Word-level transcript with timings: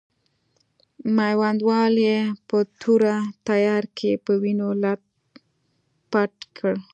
میوندوال 1.17 1.93
یې 2.07 2.19
په 2.47 2.57
توره 2.81 3.15
تیاره 3.47 3.89
کې 3.97 4.11
په 4.25 4.31
وینو 4.41 4.69
لت 4.83 5.01
پت 6.11 6.33
کړ. 6.57 6.73